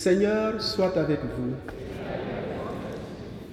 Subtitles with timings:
[0.00, 1.52] Seigneur soit avec vous.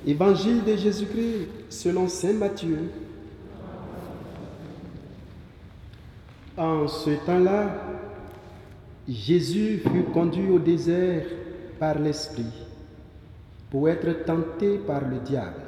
[0.09, 2.89] Évangile de Jésus-Christ selon Saint Matthieu.
[6.55, 7.69] En ce temps-là,
[9.09, 11.25] Jésus fut conduit au désert
[11.81, 12.65] par l'Esprit
[13.69, 15.63] pour être tenté par le diable.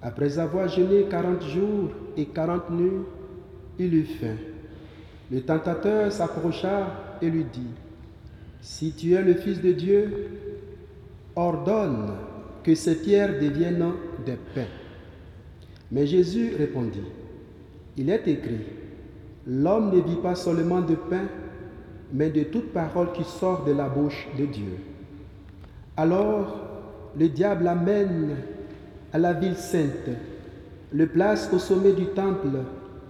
[0.00, 3.04] Après avoir jeûné quarante jours et quarante nuits,
[3.78, 4.36] il eut faim.
[5.30, 7.68] Le tentateur s'approcha et lui dit,
[8.62, 10.28] Si tu es le Fils de Dieu,
[11.34, 12.12] ordonne
[12.62, 13.92] que ces pierres deviennent
[14.26, 14.68] des pains.
[15.90, 17.00] Mais Jésus répondit,
[17.96, 18.60] Il est écrit,
[19.46, 21.26] L'homme ne vit pas seulement de pain,
[22.12, 24.76] mais de toute parole qui sort de la bouche de Dieu.
[25.96, 26.70] Alors
[27.18, 28.36] le diable l'amène
[29.12, 30.10] à la ville sainte,
[30.92, 32.48] le place au sommet du temple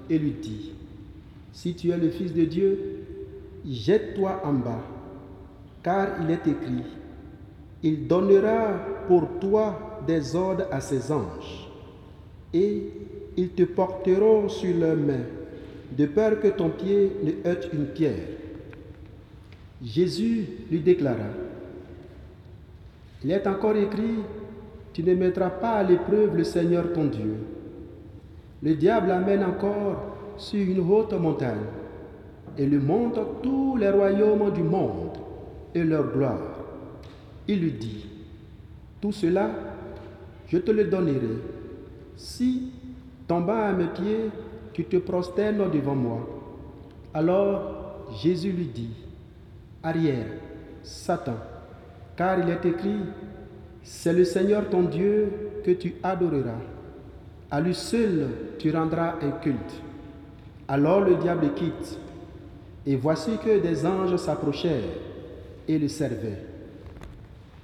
[0.09, 0.73] et lui dit,
[1.52, 2.78] Si tu es le Fils de Dieu,
[3.66, 4.82] jette-toi en bas,
[5.82, 6.84] car il est écrit,
[7.82, 8.74] Il donnera
[9.08, 11.68] pour toi des ordres à ses anges,
[12.52, 12.92] et
[13.37, 15.26] ils te porteront sur leurs mains,
[15.96, 18.28] de peur que ton pied ne heurte une pierre.
[19.82, 21.30] Jésus lui déclara,
[23.24, 24.18] Il est encore écrit,
[24.92, 27.37] tu ne mettras pas à l'épreuve le Seigneur ton Dieu.
[28.62, 30.02] Le diable l'amène encore
[30.37, 31.65] sur une haute montagne
[32.59, 35.16] et lui montre tous les royaumes du monde
[35.74, 36.40] et leur gloire.
[37.49, 38.07] Il lui dit,
[39.01, 39.51] tout cela,
[40.49, 41.21] je te le donnerai
[42.16, 42.71] si,
[43.27, 44.30] tombant à mes pieds,
[44.73, 46.29] tu te prosternes devant moi.
[47.15, 48.95] Alors Jésus lui dit,
[49.82, 50.27] arrière,
[50.82, 51.37] Satan,
[52.16, 53.01] car il est écrit,
[53.82, 55.32] c'est le Seigneur ton Dieu
[55.65, 56.60] que tu adoreras.
[57.51, 59.80] À lui seul tu rendras un culte.
[60.68, 61.99] Alors le diable le quitte.
[62.87, 65.09] Et voici que des anges s'approchèrent
[65.71, 66.43] et le servaient.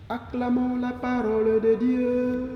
[0.09, 2.49] Acclamons la parole de Dieu.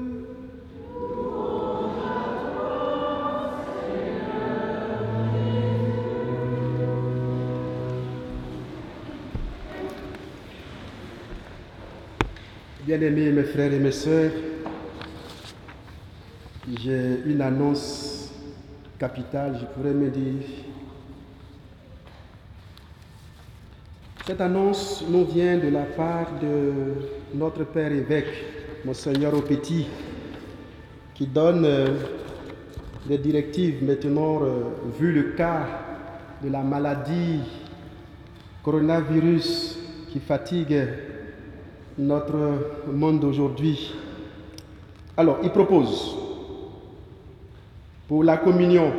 [12.86, 14.30] Bien-aimés mes frères et mes sœurs,
[16.80, 18.33] j'ai une annonce
[18.98, 20.70] capitale, je pourrais me dire.
[24.27, 26.73] Cette annonce nous vient de la part de
[27.35, 28.45] notre Père évêque,
[28.85, 29.86] Monseigneur Aupetit,
[31.14, 31.86] qui donne euh,
[33.07, 34.61] des directives maintenant, euh,
[34.98, 35.67] vu le cas
[36.45, 37.41] de la maladie
[38.63, 39.79] coronavirus
[40.13, 40.86] qui fatigue
[41.97, 42.36] notre
[42.92, 43.95] monde d'aujourd'hui.
[45.17, 46.14] Alors, il propose
[48.07, 48.92] pour la communion,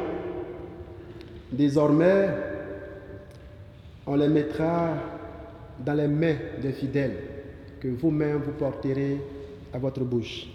[1.51, 2.50] désormais,
[4.07, 4.93] on les mettra
[5.85, 7.17] dans les mains des fidèles
[7.79, 9.17] que vous-même vous porterez
[9.73, 10.47] à votre bouche.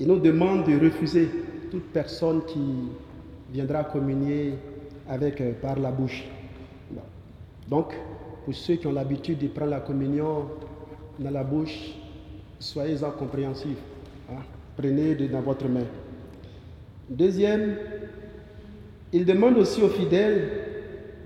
[0.00, 1.28] Il nous demande de refuser
[1.70, 2.88] toute personne qui
[3.52, 4.54] viendra communier
[5.08, 6.24] avec euh, par la bouche.
[7.68, 7.94] Donc,
[8.44, 10.46] pour ceux qui ont l'habitude de prendre la communion
[11.18, 11.94] dans la bouche,
[12.58, 13.78] soyez-en compréhensifs.
[14.30, 14.42] Hein.
[14.76, 15.84] Prenez dans votre main.
[17.10, 17.76] Deuxième,
[19.12, 20.67] il demande aussi aux fidèles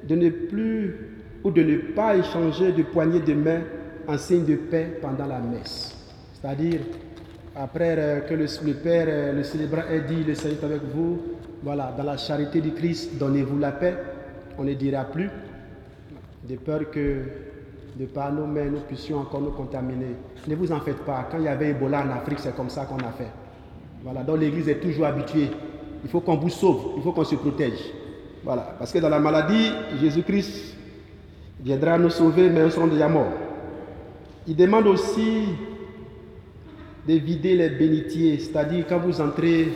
[0.08, 0.96] de ne plus
[1.44, 3.60] ou de ne pas échanger de poignées de main
[4.06, 5.96] en signe de paix pendant la messe.
[6.34, 6.80] C'est-à-dire,
[7.54, 11.20] après euh, que le, Père, euh, le célébrant ait dit, le Seigneur est avec vous,
[11.62, 13.94] voilà, dans la charité du Christ, donnez-vous la paix,
[14.58, 15.30] on ne dira plus,
[16.48, 17.22] de peur que
[17.98, 20.16] de par nos mains, nous puissions encore nous contaminer.
[20.48, 21.28] Ne vous en faites pas.
[21.30, 23.30] Quand il y avait Ebola en Afrique, c'est comme ça qu'on a fait.
[24.02, 25.50] Voilà, donc l'Église est toujours habituée.
[26.02, 27.92] Il faut qu'on vous sauve, il faut qu'on se protège.
[28.44, 29.70] Voilà, parce que dans la maladie,
[30.00, 30.76] Jésus-Christ
[31.60, 33.32] viendra nous sauver, mais nous serons déjà morts.
[34.48, 35.44] Il demande aussi
[37.06, 39.68] de vider les bénitiers, c'est-à-dire quand vous entrez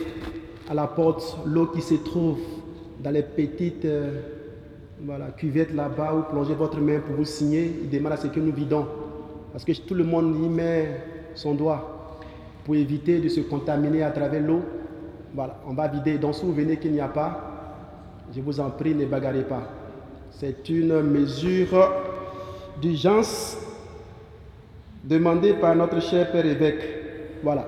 [0.69, 2.39] à la porte, l'eau qui se trouve
[3.01, 4.21] dans les petites euh,
[5.01, 8.39] voilà, cuvette là-bas où plongez votre main pour vous signer, il demande à ce que
[8.39, 8.85] nous vidons.
[9.51, 11.01] Parce que tout le monde y met
[11.35, 12.09] son doigt
[12.65, 14.61] pour éviter de se contaminer à travers l'eau.
[15.33, 16.17] Voilà, on va vider.
[16.17, 17.56] Donc si vous venez qu'il n'y a pas,
[18.35, 19.63] je vous en prie, ne bagarrez pas.
[20.31, 21.91] C'est une mesure
[22.81, 23.57] d'urgence
[25.03, 26.83] demandée par notre cher Père évêque.
[27.43, 27.67] Voilà.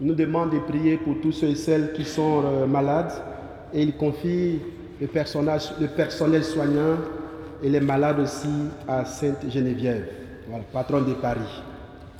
[0.00, 3.12] Il nous demande de prier pour tous ceux et celles qui sont euh, malades
[3.72, 4.60] et il confie
[5.00, 6.96] le, personnel soignant
[7.62, 8.48] et les malades aussi
[8.88, 10.08] à Sainte Geneviève,
[10.72, 11.62] patronne de Paris.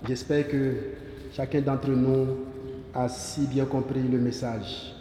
[0.06, 0.73] J'espère que
[1.32, 2.27] chacun d'entre nous
[2.94, 4.94] a si bien compris le message.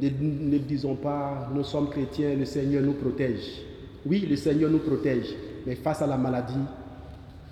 [0.00, 3.62] Ne, disons pas, nous sommes chrétiens, le Seigneur nous protège.
[4.04, 5.26] Oui, le Seigneur nous protège,
[5.66, 6.54] mais face à la maladie,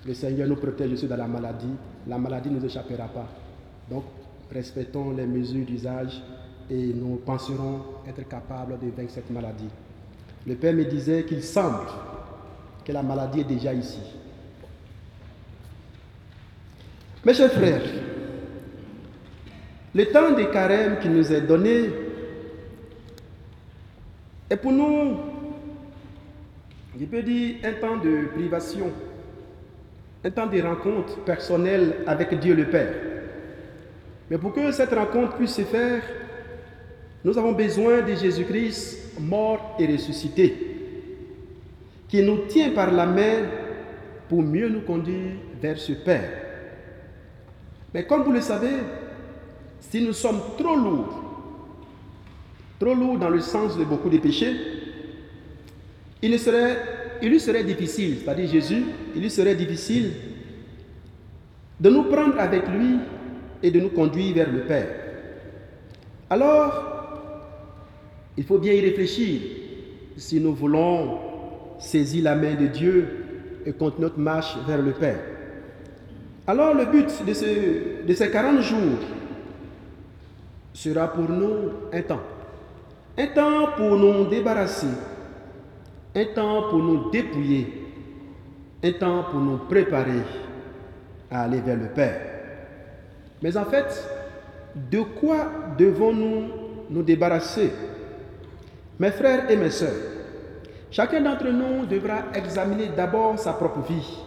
[0.05, 1.73] Le Seigneur nous protège aussi dans la maladie.
[2.07, 3.27] La maladie ne nous échappera pas.
[3.89, 4.03] Donc,
[4.51, 6.21] respectons les mesures d'usage
[6.69, 9.69] et nous penserons être capables de vaincre cette maladie.
[10.45, 11.87] Le Père me disait qu'il semble
[12.83, 13.99] que la maladie est déjà ici.
[17.25, 17.81] Mes chers frères,
[19.95, 21.89] le temps de carême qui nous est donné
[24.49, 25.17] est pour nous,
[26.99, 28.91] je peux dire, un temps de privation,
[30.23, 32.93] un temps de rencontre personnelle avec Dieu le Père.
[34.29, 36.01] Mais pour que cette rencontre puisse se faire,
[37.23, 40.55] nous avons besoin de Jésus-Christ mort et ressuscité,
[42.07, 43.43] qui nous tient par la main
[44.29, 46.29] pour mieux nous conduire vers ce Père.
[47.93, 48.77] Mais comme vous le savez,
[49.79, 51.24] si nous sommes trop lourds,
[52.79, 54.53] trop lourds dans le sens de beaucoup de péchés,
[56.21, 58.83] il, lui serait difficile, c'est-à-dire Jésus,
[59.15, 60.11] il lui serait difficile
[61.79, 62.97] de nous prendre avec lui
[63.61, 64.87] et de nous conduire vers le Père.
[66.29, 66.95] Alors,
[68.37, 69.41] il faut bien y réfléchir
[70.17, 71.19] si nous voulons
[71.79, 73.07] saisir la main de Dieu
[73.65, 75.19] et continuer notre marche vers le Père.
[76.47, 78.99] Alors le but de ces 40 jours
[80.73, 82.21] sera pour nous un temps.
[83.17, 84.87] Un temps pour nous débarrasser.
[86.15, 87.85] Un temps pour nous dépouiller.
[88.83, 90.21] Un temps pour nous préparer
[91.31, 92.21] à aller vers le Père.
[93.41, 94.07] Mais en fait,
[94.91, 96.49] de quoi devons-nous
[96.89, 97.71] nous débarrasser?
[98.99, 99.91] Mes frères et mes sœurs,
[100.91, 104.19] chacun d'entre nous devra examiner d'abord sa propre vie.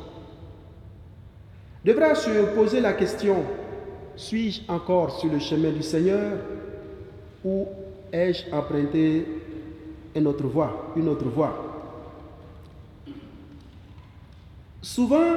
[1.84, 3.44] Devra se poser la question,
[4.16, 6.38] suis-je encore sur le chemin du Seigneur
[7.44, 7.66] ou
[8.12, 9.26] ai-je emprunté
[10.14, 11.64] une autre voie, une autre voie?
[14.80, 15.34] Souvent,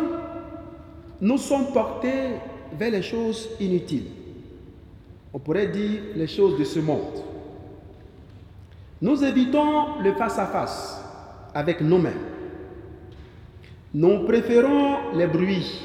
[1.19, 2.35] nous sommes portés
[2.77, 4.07] vers les choses inutiles.
[5.33, 7.23] On pourrait dire les choses de ce monde.
[9.01, 11.01] Nous évitons le face-à-face
[11.53, 12.19] avec nous-mêmes.
[13.93, 15.81] Nous préférons les bruits.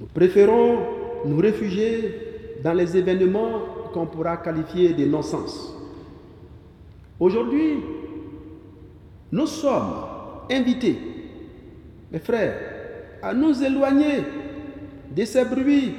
[0.00, 0.78] Nous préférons
[1.24, 3.60] nous réfugier dans les événements
[3.92, 5.74] qu'on pourra qualifier de non-sens.
[7.18, 7.78] Aujourd'hui,
[9.32, 9.94] nous sommes
[10.50, 10.98] invités,
[12.10, 12.58] mes frères,
[13.22, 14.22] à nous éloigner
[15.14, 15.94] de ces bruits,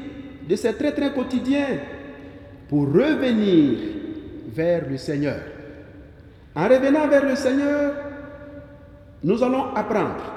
[0.48, 1.80] de ces traits quotidiens,
[2.70, 3.78] pour revenir
[4.50, 5.42] vers le Seigneur.
[6.56, 7.94] En revenant vers le Seigneur,
[9.24, 10.34] nous allons apprendre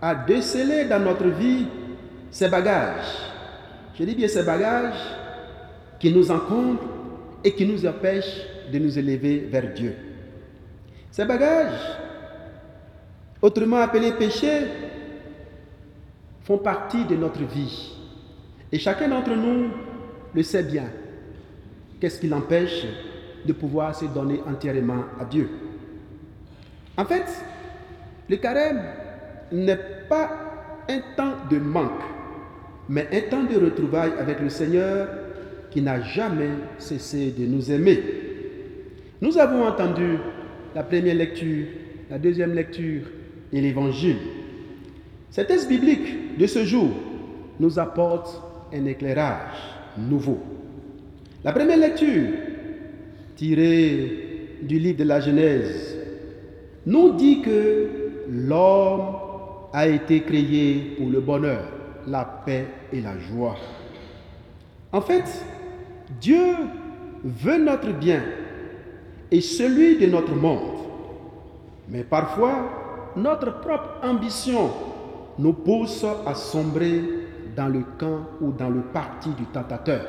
[0.00, 1.66] à déceler dans notre vie
[2.30, 3.06] ces bagages.
[3.94, 5.17] Je dis bien ces bagages
[5.98, 6.82] qui nous encombrent
[7.44, 9.94] et qui nous empêchent de nous élever vers Dieu.
[11.10, 11.98] Ces bagages,
[13.40, 14.66] autrement appelés péchés,
[16.42, 17.94] font partie de notre vie.
[18.70, 19.70] Et chacun d'entre nous
[20.34, 20.84] le sait bien.
[22.00, 22.86] Qu'est-ce qui l'empêche
[23.44, 25.48] de pouvoir se donner entièrement à Dieu?
[26.96, 27.26] En fait,
[28.28, 28.82] le carême
[29.52, 30.30] n'est pas
[30.88, 32.02] un temps de manque,
[32.88, 35.08] mais un temps de retrouvailles avec le Seigneur
[35.70, 38.00] qui n'a jamais cessé de nous aimer.
[39.20, 40.18] Nous avons entendu
[40.74, 41.66] la première lecture,
[42.10, 43.02] la deuxième lecture
[43.52, 44.18] et l'évangile.
[45.30, 46.90] Cet texte biblique de ce jour
[47.60, 49.58] nous apporte un éclairage
[49.98, 50.38] nouveau.
[51.44, 52.28] La première lecture
[53.38, 55.96] tiré du livre de la Genèse,
[56.86, 57.88] nous dit que
[58.28, 59.14] l'homme
[59.72, 61.62] a été créé pour le bonheur,
[62.06, 63.56] la paix et la joie.
[64.92, 65.44] En fait,
[66.20, 66.54] Dieu
[67.24, 68.22] veut notre bien
[69.30, 70.78] et celui de notre monde.
[71.88, 74.70] Mais parfois, notre propre ambition
[75.38, 77.02] nous pousse à sombrer
[77.56, 80.02] dans le camp ou dans le parti du tentateur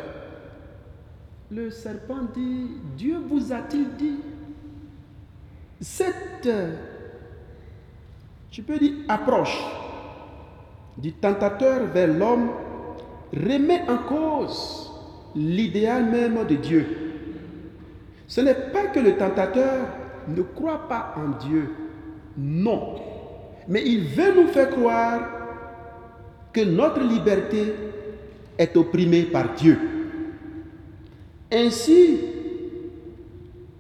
[1.52, 4.20] le serpent dit, Dieu vous a-t-il dit?
[5.82, 6.50] Cette,
[8.52, 9.58] tu peux dire, approche
[10.98, 12.50] du tentateur vers l'homme
[13.34, 14.89] remet en cause
[15.36, 16.86] l'idéal même de Dieu.
[18.28, 19.88] Ce n'est pas que le tentateur
[20.28, 21.70] ne croit pas en Dieu,
[22.38, 22.96] non,
[23.68, 25.22] mais il veut nous faire croire
[26.54, 27.74] que notre liberté
[28.58, 29.80] est opprimée par Dieu.
[31.52, 32.20] Ainsi,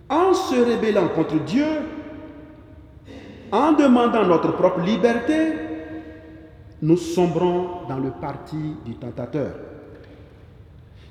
[0.09, 1.65] en se rébellant contre Dieu,
[3.51, 5.53] en demandant notre propre liberté,
[6.81, 9.51] nous sombrons dans le parti du tentateur.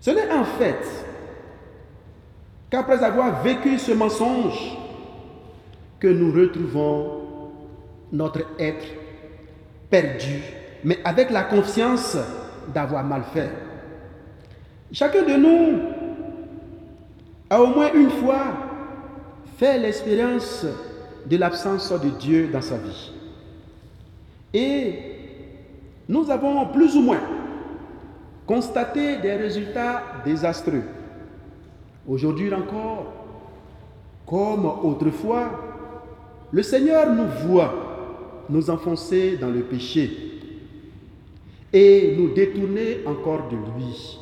[0.00, 0.78] Ce n'est en fait
[2.70, 4.76] qu'après avoir vécu ce mensonge
[5.98, 7.22] que nous retrouvons
[8.12, 8.86] notre être
[9.90, 10.42] perdu
[10.84, 12.16] mais avec la conscience
[12.72, 13.50] d'avoir mal fait.
[14.92, 15.80] Chacun de nous
[17.50, 18.44] a au moins une fois
[19.56, 20.64] fait l'expérience
[21.26, 23.12] de l'absence de Dieu dans sa vie.
[24.54, 24.94] Et
[26.08, 27.20] nous avons plus ou moins
[28.48, 30.82] constaté des résultats désastreux.
[32.08, 33.12] Aujourd'hui encore,
[34.26, 35.50] comme autrefois,
[36.50, 40.10] le Seigneur nous voit nous enfoncer dans le péché
[41.70, 44.18] et nous détourner encore de lui.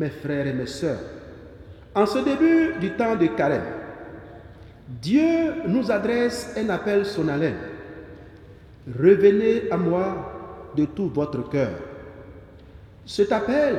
[0.00, 0.98] Mes frères et mes sœurs,
[1.94, 3.62] en ce début du temps de carême,
[4.88, 7.54] Dieu nous adresse un appel solennel.
[8.88, 11.93] Revenez à moi de tout votre cœur.
[13.06, 13.76] Cet appel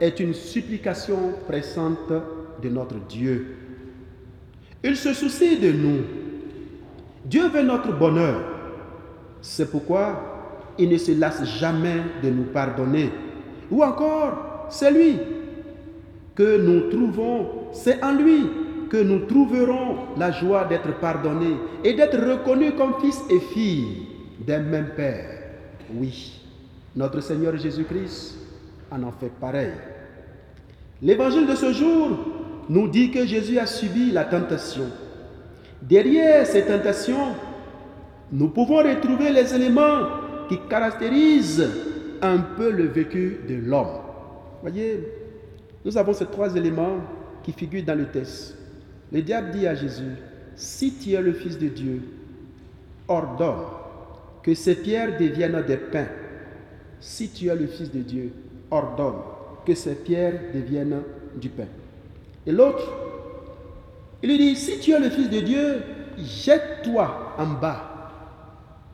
[0.00, 2.12] est une supplication pressante
[2.62, 3.56] de notre Dieu.
[4.82, 6.02] Il se soucie de nous.
[7.24, 8.42] Dieu veut notre bonheur.
[9.40, 13.10] C'est pourquoi il ne se lasse jamais de nous pardonner.
[13.70, 15.18] Ou encore, c'est lui
[16.34, 18.48] que nous trouvons, c'est en lui
[18.90, 24.06] que nous trouverons la joie d'être pardonnés et d'être reconnus comme fils et filles
[24.46, 25.42] d'un même Père.
[25.94, 26.40] Oui,
[26.96, 28.43] notre Seigneur Jésus-Christ
[29.02, 29.72] en fait pareil.
[31.02, 32.18] L'évangile de ce jour
[32.68, 34.84] nous dit que Jésus a subi la tentation.
[35.82, 37.34] Derrière ces tentations,
[38.32, 41.68] nous pouvons retrouver les éléments qui caractérisent
[42.22, 43.98] un peu le vécu de l'homme.
[44.62, 45.00] Voyez,
[45.84, 46.98] nous avons ces trois éléments
[47.42, 48.56] qui figurent dans le texte.
[49.12, 50.16] Le diable dit à Jésus,
[50.56, 52.00] si tu es le Fils de Dieu,
[53.08, 53.66] ordonne
[54.42, 56.08] que ces pierres deviennent des pains.
[57.00, 58.32] Si tu es le Fils de Dieu,
[58.74, 59.20] ordonne
[59.64, 61.02] que ces pierres deviennent
[61.36, 61.66] du pain.
[62.46, 62.92] Et l'autre,
[64.22, 65.82] il lui dit, si tu es le Fils de Dieu,
[66.18, 67.90] jette-toi en bas.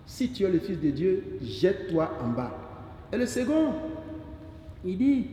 [0.07, 2.53] Si tu es le Fils de Dieu, jette-toi en bas.
[3.13, 3.73] Et le second,
[4.85, 5.27] il dit,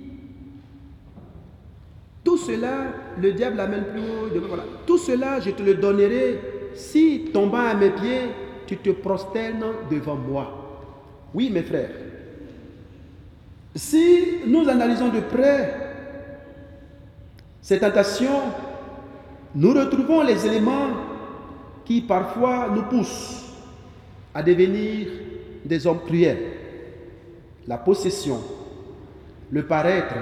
[2.23, 2.87] tout cela,
[3.21, 4.47] le diable l'amène plus haut.
[4.47, 4.63] Voilà.
[4.85, 6.39] Tout cela, je te le donnerai
[6.73, 8.29] si, tombant à mes pieds,
[8.65, 10.53] tu te prosternes devant moi.
[11.33, 11.89] Oui, mes frères.
[13.77, 15.74] Si nous analysons de près
[17.62, 18.41] ces tentations,
[19.53, 20.89] nous retrouvons les éléments
[21.86, 23.46] qui parfois nous poussent
[24.34, 25.07] à devenir
[25.63, 26.53] des hommes cruels.
[27.67, 28.41] La possession,
[29.51, 30.15] le paraître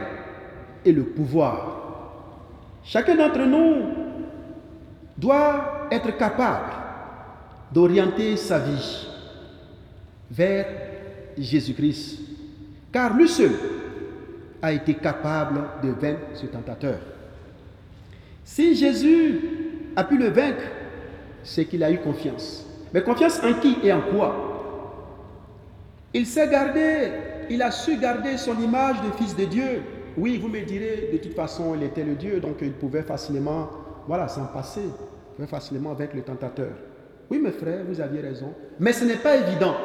[0.84, 1.82] et le pouvoir.
[2.84, 3.84] Chacun d'entre nous
[5.18, 6.74] doit être capable
[7.72, 9.08] d'orienter sa vie
[10.30, 10.66] vers
[11.38, 12.35] Jésus-Christ,
[12.96, 13.52] car lui seul
[14.62, 16.98] a été capable de vaincre ce tentateur.
[18.46, 19.42] Si Jésus
[19.98, 20.64] a pu le vaincre,
[21.44, 22.66] c'est qu'il a eu confiance.
[22.94, 25.12] Mais confiance en qui et en quoi?
[26.14, 27.12] Il s'est gardé,
[27.50, 29.82] il a su garder son image de fils de Dieu.
[30.16, 33.68] Oui, vous me direz, de toute façon, il était le Dieu, donc il pouvait facilement,
[34.08, 36.72] voilà, s'en passer, il pouvait facilement avec le tentateur.
[37.30, 38.54] Oui, mes frères, vous aviez raison.
[38.80, 39.76] Mais ce n'est pas évident.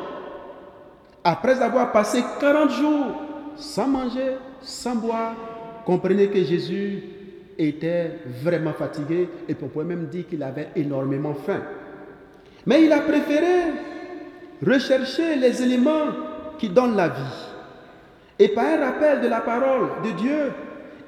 [1.23, 3.07] Après avoir passé 40 jours
[3.57, 5.35] sans manger, sans boire,
[5.85, 7.03] comprenez que Jésus
[7.59, 11.61] était vraiment fatigué et on pourrait même dire qu'il avait énormément faim.
[12.67, 13.73] Mais il a préféré
[14.67, 16.07] rechercher les éléments
[16.59, 17.47] qui donnent la vie.
[18.39, 20.53] Et par un rappel de la parole de Dieu,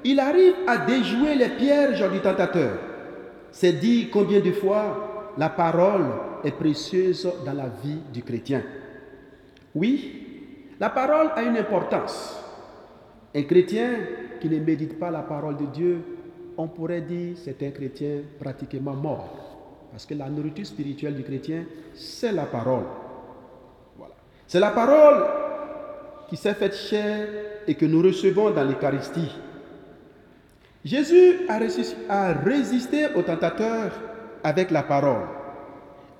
[0.03, 2.77] il arrive à déjouer les pièges du tentateur.
[3.51, 6.05] C'est dit combien de fois la parole
[6.43, 8.61] est précieuse dans la vie du chrétien.
[9.75, 12.39] Oui, la parole a une importance.
[13.35, 13.89] Un chrétien
[14.39, 16.01] qui ne médite pas la parole de Dieu,
[16.57, 19.87] on pourrait dire c'est un chrétien pratiquement mort.
[19.91, 22.85] Parce que la nourriture spirituelle du chrétien, c'est la parole.
[23.97, 24.15] Voilà.
[24.47, 25.23] C'est la parole
[26.29, 27.27] qui s'est faite chair
[27.67, 29.31] et que nous recevons dans l'Eucharistie.
[30.83, 31.47] Jésus
[32.09, 33.91] a résisté au tentateur
[34.43, 35.27] avec la parole.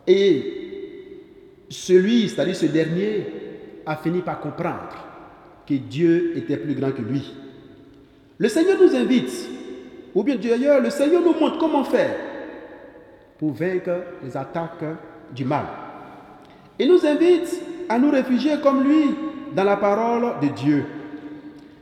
[0.08, 3.43] Et celui, c'est-à-dire ce dernier,
[3.86, 4.90] a fini par comprendre
[5.68, 7.34] que Dieu était plus grand que lui.
[8.38, 9.50] Le Seigneur nous invite,
[10.14, 12.16] ou bien d'ailleurs, le Seigneur nous montre comment faire
[13.38, 14.84] pour vaincre les attaques
[15.34, 15.66] du mal.
[16.80, 19.16] Il nous invite à nous réfugier comme lui
[19.56, 20.86] dans la parole de Dieu.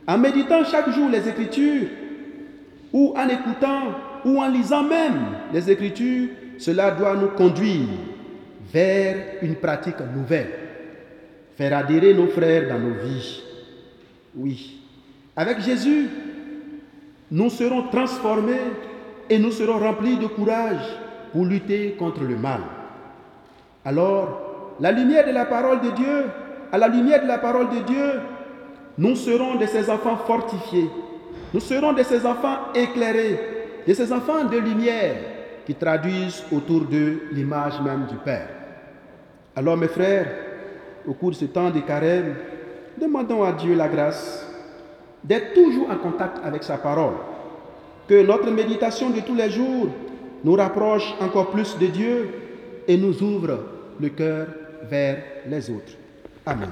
[0.08, 1.88] En méditant chaque jour les Écritures,
[2.93, 5.20] ou en écoutant, ou en lisant même
[5.53, 7.88] les Écritures, cela doit nous conduire
[8.72, 10.61] vers une pratique nouvelle.
[11.55, 13.41] Faire adhérer nos frères dans nos vies.
[14.36, 14.81] Oui.
[15.36, 16.10] Avec Jésus,
[17.29, 18.72] nous serons transformés
[19.29, 20.86] et nous serons remplis de courage
[21.31, 22.62] pour lutter contre le mal.
[23.86, 26.25] Alors, la lumière de la parole de Dieu
[26.72, 28.22] à la lumière de la parole de Dieu,
[28.98, 30.89] nous serons de ces enfants fortifiés.
[31.53, 33.39] Nous serons de ces enfants éclairés,
[33.86, 35.15] de ces enfants de lumière
[35.65, 38.48] qui traduisent autour d'eux l'image même du Père.
[39.55, 40.27] Alors mes frères,
[41.08, 42.36] au cours de ce temps de carême,
[43.00, 44.46] demandons à Dieu la grâce
[45.24, 47.13] d'être toujours en contact avec sa parole.
[48.08, 49.88] Que notre méditation de tous les jours
[50.43, 52.29] nous rapproche encore plus de Dieu
[52.88, 53.60] et nous ouvre
[54.00, 54.48] le cœur
[54.89, 55.17] vers
[55.48, 55.93] les autres.
[56.46, 56.70] Amen.